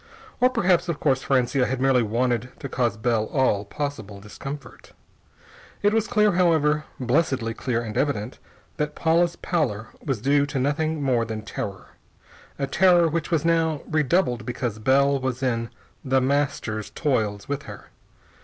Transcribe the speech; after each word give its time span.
Or 0.39 0.49
perhaps, 0.49 0.89
of 0.89 0.99
course, 0.99 1.21
Francia 1.21 1.67
had 1.67 1.79
merely 1.79 2.01
wanted 2.01 2.49
to 2.59 2.67
cause 2.67 2.97
Bell 2.97 3.25
all 3.25 3.65
possible 3.65 4.19
discomfort. 4.19 4.93
It 5.83 5.93
was 5.93 6.07
clear, 6.07 6.31
however, 6.31 6.85
blessedly 6.99 7.53
clear 7.53 7.83
and 7.83 7.95
evident, 7.95 8.39
that 8.77 8.95
Paula's 8.95 9.35
pallor 9.35 9.89
was 10.03 10.19
due 10.19 10.47
to 10.47 10.57
nothing 10.59 11.03
more 11.03 11.23
than 11.23 11.43
terror 11.43 11.89
a 12.57 12.65
terror 12.65 13.07
which 13.07 13.29
was 13.29 13.45
now 13.45 13.83
redoubled 13.87 14.43
because 14.43 14.79
Bell 14.79 15.19
was 15.19 15.43
in 15.43 15.69
The 16.03 16.19
Master's 16.19 16.89
toils 16.89 17.47
with 17.47 17.63
her. 17.69 17.89